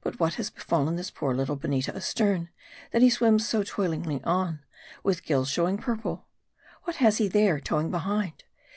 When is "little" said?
1.32-1.54